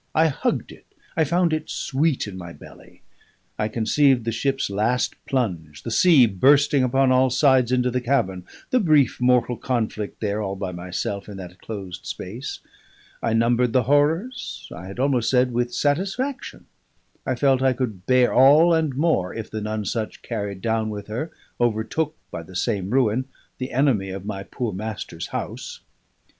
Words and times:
I 0.15 0.29
hugged 0.29 0.71
it, 0.71 0.87
I 1.15 1.23
found 1.23 1.53
it 1.53 1.69
sweet 1.69 2.25
in 2.25 2.35
my 2.35 2.53
belly. 2.53 3.03
I 3.59 3.67
conceived 3.67 4.25
the 4.25 4.31
ship's 4.31 4.71
last 4.71 5.13
plunge, 5.27 5.83
the 5.83 5.91
sea 5.91 6.25
bursting 6.25 6.81
upon 6.81 7.11
all 7.11 7.29
sides 7.29 7.71
into 7.71 7.91
the 7.91 8.01
cabin, 8.01 8.43
the 8.71 8.79
brief 8.79 9.21
mortal 9.21 9.57
conflict 9.57 10.19
there, 10.19 10.41
all 10.41 10.55
by 10.55 10.71
myself, 10.71 11.29
in 11.29 11.37
that 11.37 11.59
closed 11.61 12.15
place; 12.17 12.61
I 13.21 13.33
numbered 13.33 13.73
the 13.73 13.83
horrors, 13.83 14.67
I 14.75 14.87
had 14.87 14.97
almost 14.97 15.29
said 15.29 15.51
with 15.51 15.71
satisfaction; 15.71 16.65
I 17.23 17.35
felt 17.35 17.61
I 17.61 17.73
could 17.73 18.07
bear 18.07 18.33
all 18.33 18.73
and 18.73 18.95
more, 18.95 19.35
if 19.35 19.51
the 19.51 19.61
Nonesuch 19.61 20.23
carried 20.23 20.61
down 20.61 20.89
with 20.89 21.05
her, 21.09 21.29
overtook 21.59 22.15
by 22.31 22.41
the 22.41 22.55
same 22.55 22.89
ruin, 22.89 23.25
the 23.59 23.71
enemy 23.71 24.09
of 24.09 24.25
my 24.25 24.41
poor 24.41 24.73
master's 24.73 25.27
house. 25.27 25.81